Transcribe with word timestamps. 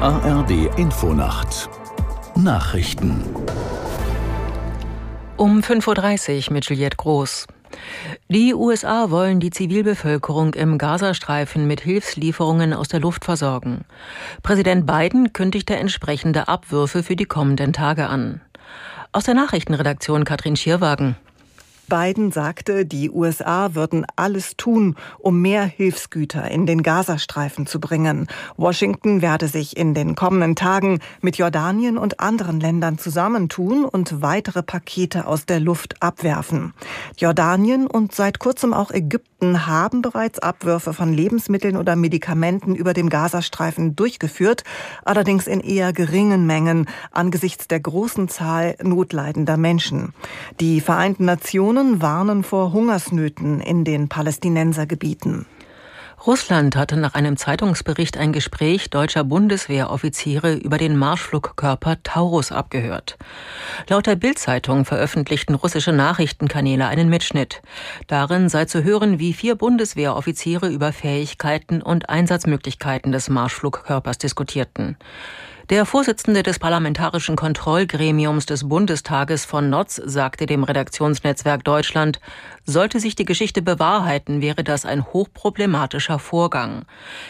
ARD 0.00 0.76
Infonacht 0.76 1.70
Nachrichten 2.34 3.24
um 5.38 5.60
5.30 5.60 6.48
Uhr 6.48 6.52
mit 6.52 6.66
Juliette 6.66 6.98
Groß. 6.98 7.46
Die 8.28 8.52
USA 8.52 9.10
wollen 9.10 9.40
die 9.40 9.48
Zivilbevölkerung 9.48 10.52
im 10.52 10.76
Gazastreifen 10.76 11.66
mit 11.66 11.80
Hilfslieferungen 11.80 12.74
aus 12.74 12.88
der 12.88 13.00
Luft 13.00 13.24
versorgen. 13.24 13.86
Präsident 14.42 14.86
Biden 14.86 15.32
kündigte 15.32 15.76
entsprechende 15.76 16.46
Abwürfe 16.46 17.02
für 17.02 17.16
die 17.16 17.24
kommenden 17.24 17.72
Tage 17.72 18.06
an. 18.08 18.42
Aus 19.12 19.24
der 19.24 19.34
Nachrichtenredaktion 19.34 20.24
Katrin 20.24 20.56
Schierwagen. 20.56 21.16
Biden 21.88 22.32
sagte, 22.32 22.84
die 22.84 23.10
USA 23.10 23.74
würden 23.74 24.06
alles 24.16 24.56
tun, 24.56 24.96
um 25.18 25.40
mehr 25.40 25.64
Hilfsgüter 25.64 26.50
in 26.50 26.66
den 26.66 26.82
Gazastreifen 26.82 27.66
zu 27.66 27.80
bringen. 27.80 28.26
Washington 28.56 29.22
werde 29.22 29.48
sich 29.48 29.76
in 29.76 29.94
den 29.94 30.14
kommenden 30.14 30.56
Tagen 30.56 31.00
mit 31.20 31.36
Jordanien 31.36 31.98
und 31.98 32.20
anderen 32.20 32.60
Ländern 32.60 32.98
zusammentun 32.98 33.84
und 33.84 34.22
weitere 34.22 34.62
Pakete 34.62 35.26
aus 35.26 35.46
der 35.46 35.60
Luft 35.60 36.02
abwerfen. 36.02 36.74
Jordanien 37.16 37.86
und 37.86 38.14
seit 38.14 38.38
kurzem 38.38 38.74
auch 38.74 38.90
Ägypten 38.90 39.66
haben 39.66 40.02
bereits 40.02 40.38
Abwürfe 40.38 40.94
von 40.94 41.12
Lebensmitteln 41.12 41.76
oder 41.76 41.94
Medikamenten 41.94 42.74
über 42.74 42.94
dem 42.94 43.10
Gazastreifen 43.10 43.94
durchgeführt, 43.94 44.64
allerdings 45.04 45.46
in 45.46 45.60
eher 45.60 45.92
geringen 45.92 46.46
Mengen 46.46 46.88
angesichts 47.10 47.68
der 47.68 47.80
großen 47.80 48.28
Zahl 48.28 48.76
notleidender 48.82 49.56
Menschen. 49.56 50.14
Die 50.58 50.80
Vereinten 50.80 51.26
Nationen 51.26 51.75
Nationen 51.76 52.00
warnen 52.00 52.42
vor 52.42 52.72
Hungersnöten 52.72 53.60
in 53.60 53.84
den 53.84 54.08
Palästinensergebieten. 54.08 55.44
Russland 56.26 56.74
hatte 56.74 56.96
nach 56.96 57.12
einem 57.12 57.36
Zeitungsbericht 57.36 58.16
ein 58.16 58.32
Gespräch 58.32 58.88
deutscher 58.88 59.24
Bundeswehroffiziere 59.24 60.54
über 60.54 60.78
den 60.78 60.96
Marschflugkörper 60.96 62.02
Taurus 62.02 62.50
abgehört. 62.50 63.18
Laut 63.90 64.06
der 64.06 64.16
Bild-Zeitung 64.16 64.86
veröffentlichten 64.86 65.54
russische 65.54 65.92
Nachrichtenkanäle 65.92 66.86
einen 66.86 67.10
Mitschnitt. 67.10 67.60
Darin 68.06 68.48
sei 68.48 68.64
zu 68.64 68.82
hören, 68.82 69.18
wie 69.18 69.34
vier 69.34 69.54
Bundeswehroffiziere 69.54 70.68
über 70.68 70.94
Fähigkeiten 70.94 71.82
und 71.82 72.08
Einsatzmöglichkeiten 72.08 73.12
des 73.12 73.28
Marschflugkörpers 73.28 74.16
diskutierten. 74.16 74.96
Der 75.68 75.84
Vorsitzende 75.84 76.44
des 76.44 76.60
Parlamentarischen 76.60 77.34
Kontrollgremiums 77.34 78.46
des 78.46 78.68
Bundestages 78.68 79.44
von 79.44 79.68
Notz 79.68 79.96
sagte 79.96 80.46
dem 80.46 80.62
Redaktionsnetzwerk 80.62 81.64
Deutschland, 81.64 82.20
sollte 82.64 83.00
sich 83.00 83.16
die 83.16 83.24
Geschichte 83.24 83.62
bewahrheiten, 83.62 84.40
wäre 84.40 84.62
das 84.62 84.84
ein 84.86 85.04
hochproblematischer 85.04 86.20
Vorgang. 86.20 86.84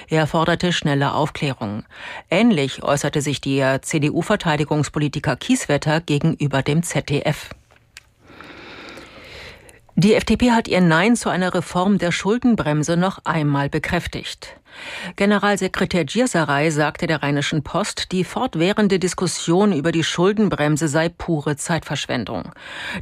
Er 0.08 0.26
forderte 0.26 0.74
schnelle 0.74 1.14
Aufklärung. 1.14 1.84
Ähnlich 2.30 2.82
äußerte 2.82 3.22
sich 3.22 3.40
der 3.40 3.80
CDU-Verteidigungspolitiker 3.80 5.36
Kieswetter 5.36 6.02
gegenüber 6.02 6.60
dem 6.60 6.82
ZDF. 6.82 7.48
Die 9.94 10.12
FDP 10.12 10.50
hat 10.50 10.68
ihr 10.68 10.82
Nein 10.82 11.16
zu 11.16 11.30
einer 11.30 11.54
Reform 11.54 11.96
der 11.96 12.12
Schuldenbremse 12.12 12.98
noch 12.98 13.24
einmal 13.24 13.70
bekräftigt. 13.70 14.60
Generalsekretär 15.16 16.04
Gierserei 16.04 16.70
sagte 16.70 17.06
der 17.06 17.22
Rheinischen 17.22 17.62
Post, 17.62 18.12
die 18.12 18.24
fortwährende 18.24 18.98
Diskussion 18.98 19.72
über 19.72 19.92
die 19.92 20.04
Schuldenbremse 20.04 20.88
sei 20.88 21.08
pure 21.08 21.56
Zeitverschwendung. 21.56 22.52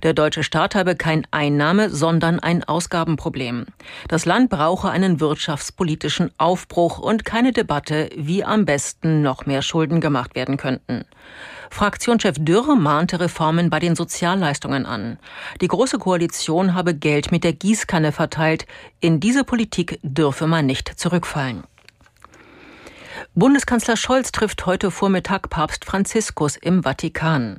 Der 0.03 0.13
deutsche 0.13 0.43
Staat 0.43 0.75
habe 0.75 0.97
kein 0.97 1.27
Einnahme, 1.31 1.91
sondern 1.91 2.41
ein 2.41 2.65
Ausgabenproblem. 2.65 3.67
Das 4.09 4.25
Land 4.25 4.51
brauche 4.51 4.91
einen 4.91 5.21
wirtschaftspolitischen 5.21 6.31
Aufbruch 6.39 6.99
und 6.99 7.25
keine 7.25 7.53
Debatte, 7.53 8.11
wie 8.17 8.45
am 8.45 8.65
besten 8.65 9.23
noch 9.23 9.47
mehr 9.47 9.63
Schulden 9.63 10.01
gemacht 10.01 10.35
werden 10.35 10.57
könnten. 10.57 11.05
Fraktionschef 11.71 12.37
Dürr 12.39 12.77
mahnte 12.77 13.19
Reformen 13.19 13.69
bei 13.69 13.81
den 13.81 13.97
Sozialleistungen 13.97 14.87
an. 14.87 15.19
Die 15.61 15.67
Große 15.67 15.99
Koalition 15.99 16.75
habe 16.75 16.95
Geld 16.95 17.33
mit 17.33 17.43
der 17.43 17.53
Gießkanne 17.53 18.13
verteilt. 18.13 18.67
In 19.01 19.19
diese 19.19 19.43
Politik 19.43 19.99
dürfe 20.05 20.47
man 20.47 20.67
nicht 20.67 20.89
zurückfallen. 20.89 21.64
Bundeskanzler 23.37 23.97
Scholz 23.97 24.31
trifft 24.31 24.65
heute 24.65 24.93
Vormittag 24.93 25.51
Papst 25.51 25.85
Franziskus 25.85 26.57
im 26.57 26.85
Vatikan. 26.85 27.59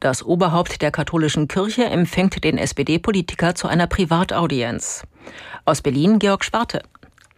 Das 0.00 0.22
Oberhaupt 0.22 0.80
der 0.80 0.90
katholischen 0.90 1.48
Kirche 1.48 1.84
empfängt 1.84 2.42
den 2.42 2.56
SPD-Politiker 2.56 3.54
zu 3.54 3.68
einer 3.68 3.86
Privataudienz. 3.86 5.02
Aus 5.66 5.82
Berlin 5.82 6.18
Georg 6.18 6.46
Schwarte. 6.46 6.82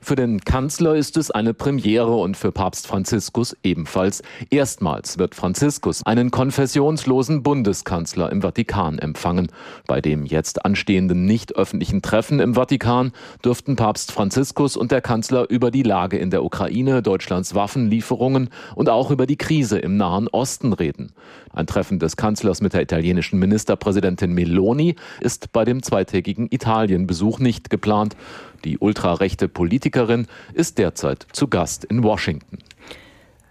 Für 0.04 0.16
den 0.16 0.42
Kanzler 0.42 0.96
ist 0.96 1.16
es 1.16 1.30
eine 1.30 1.54
Premiere 1.54 2.14
und 2.14 2.36
für 2.36 2.52
Papst 2.52 2.86
Franziskus 2.86 3.56
ebenfalls. 3.62 4.22
Erstmals 4.50 5.16
wird 5.16 5.34
Franziskus 5.34 6.04
einen 6.04 6.30
konfessionslosen 6.30 7.42
Bundeskanzler 7.42 8.30
im 8.30 8.42
Vatikan 8.42 8.98
empfangen. 8.98 9.48
Bei 9.86 10.02
dem 10.02 10.26
jetzt 10.26 10.66
anstehenden 10.66 11.24
nicht 11.24 11.56
öffentlichen 11.56 12.02
Treffen 12.02 12.38
im 12.38 12.52
Vatikan 12.52 13.12
dürften 13.42 13.76
Papst 13.76 14.12
Franziskus 14.12 14.76
und 14.76 14.92
der 14.92 15.00
Kanzler 15.00 15.48
über 15.48 15.70
die 15.70 15.82
Lage 15.82 16.18
in 16.18 16.28
der 16.28 16.44
Ukraine, 16.44 17.00
Deutschlands 17.00 17.54
Waffenlieferungen 17.54 18.50
und 18.74 18.90
auch 18.90 19.10
über 19.10 19.24
die 19.24 19.38
Krise 19.38 19.78
im 19.78 19.96
Nahen 19.96 20.28
Osten 20.28 20.74
reden. 20.74 21.12
Ein 21.54 21.66
Treffen 21.66 21.98
des 21.98 22.18
Kanzlers 22.18 22.60
mit 22.60 22.74
der 22.74 22.82
italienischen 22.82 23.38
Ministerpräsidentin 23.38 24.34
Meloni 24.34 24.96
ist 25.20 25.50
bei 25.52 25.64
dem 25.64 25.82
zweitägigen 25.82 26.48
Italienbesuch 26.50 27.38
nicht 27.38 27.70
geplant. 27.70 28.16
Die 28.64 28.78
ultrarechte 28.78 29.48
Politikerin 29.48 30.26
ist 30.54 30.78
derzeit 30.78 31.26
zu 31.32 31.48
Gast 31.48 31.84
in 31.84 32.02
Washington. 32.02 32.58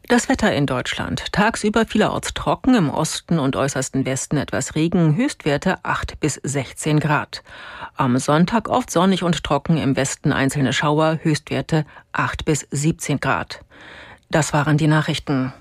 Das 0.10 0.28
Wetter 0.28 0.54
in 0.54 0.66
Deutschland. 0.66 1.32
Tagsüber 1.32 1.86
vielerorts 1.86 2.34
trocken, 2.34 2.76
im 2.76 2.90
Osten 2.90 3.40
und 3.40 3.56
äußersten 3.56 4.06
Westen 4.06 4.38
etwas 4.38 4.76
Regen, 4.76 5.16
Höchstwerte 5.16 5.78
8 5.84 6.20
bis 6.20 6.36
16 6.44 7.00
Grad. 7.00 7.42
Am 7.96 8.18
Sonntag 8.18 8.68
oft 8.68 8.92
sonnig 8.92 9.24
und 9.24 9.44
trocken, 9.44 9.78
im 9.78 9.96
Westen 9.96 10.34
einzelne 10.34 10.74
Schauer, 10.74 11.20
Höchstwerte 11.22 11.86
8 12.12 12.44
bis 12.44 12.68
17 12.72 13.22
Grad. 13.22 13.62
Das 14.30 14.52
waren 14.52 14.78
die 14.78 14.88
Nachrichten. 14.88 15.54